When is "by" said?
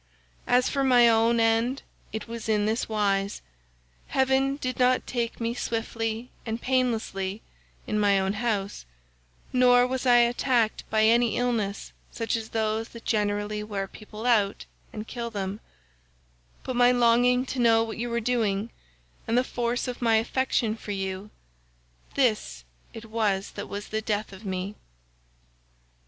10.89-11.03